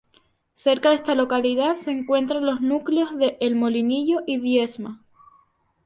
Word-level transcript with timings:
Cerca 0.55 0.89
de 0.89 0.95
esta 0.95 1.13
localidad 1.13 1.75
se 1.75 1.91
encuentran 1.91 2.43
los 2.43 2.59
núcleos 2.61 3.15
de 3.19 3.37
El 3.39 3.53
Molinillo 3.55 4.23
y 4.25 4.39
Diezma. 4.39 5.05